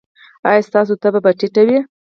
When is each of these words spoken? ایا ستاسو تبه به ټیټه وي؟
ایا 0.49 0.61
ستاسو 0.69 0.93
تبه 1.01 1.19
به 1.23 1.31
ټیټه 1.39 1.63
وي؟ 1.67 1.79